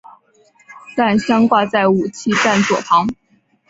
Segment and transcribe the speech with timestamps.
[0.97, 3.05] 弹箱挂在武器站左侧。